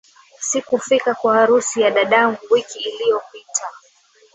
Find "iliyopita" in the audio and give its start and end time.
2.79-3.63